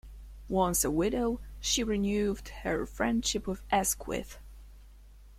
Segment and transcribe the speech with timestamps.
[0.49, 4.39] Once a widow, she renewed her friendship with Asquith.